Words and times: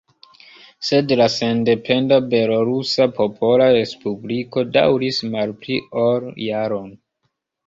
Sed 0.87 1.11
la 1.19 1.25
sendependa 1.33 2.17
Belorusa 2.31 3.07
Popola 3.19 3.67
Respubliko 3.77 4.65
daŭris 4.79 5.21
malpli 5.37 5.79
ol 6.07 6.27
jaron. 6.49 6.91